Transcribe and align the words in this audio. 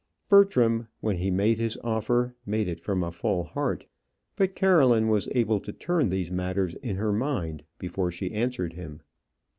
Bertram, 0.29 0.87
when 1.01 1.17
he 1.17 1.29
made 1.29 1.59
his 1.59 1.77
offer, 1.83 2.33
made 2.43 2.67
it 2.67 2.79
from 2.79 3.03
a 3.03 3.11
full 3.11 3.43
heart; 3.43 3.85
but 4.35 4.55
Caroline 4.55 5.09
was 5.09 5.29
able 5.35 5.59
to 5.59 5.71
turn 5.71 6.09
these 6.09 6.31
matters 6.31 6.73
in 6.73 6.95
her 6.95 7.13
mind 7.13 7.65
before 7.77 8.09
she 8.09 8.31
answered 8.33 8.73
him. 8.73 9.01